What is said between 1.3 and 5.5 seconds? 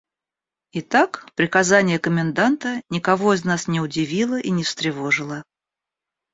приказание коменданта никого из нас не удивило и не встревожило.